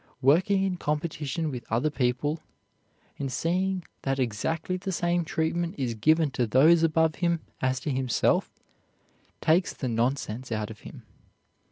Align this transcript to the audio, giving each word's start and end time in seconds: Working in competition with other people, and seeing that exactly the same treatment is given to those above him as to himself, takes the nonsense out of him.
Working 0.23 0.63
in 0.63 0.77
competition 0.77 1.51
with 1.51 1.63
other 1.71 1.91
people, 1.91 2.39
and 3.19 3.31
seeing 3.31 3.83
that 4.01 4.17
exactly 4.17 4.75
the 4.75 4.91
same 4.91 5.23
treatment 5.23 5.75
is 5.77 5.93
given 5.93 6.31
to 6.31 6.47
those 6.47 6.81
above 6.81 7.17
him 7.21 7.41
as 7.61 7.79
to 7.81 7.91
himself, 7.91 8.51
takes 9.41 9.73
the 9.75 9.87
nonsense 9.87 10.51
out 10.51 10.71
of 10.71 10.79
him. 10.79 11.03